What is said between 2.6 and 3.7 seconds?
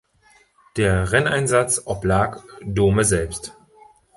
Dome selbst.